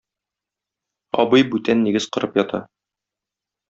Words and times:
Абый 1.25 1.47
бүтән 1.53 1.87
нигез 1.87 2.11
корып 2.19 2.43
ята. 2.45 2.67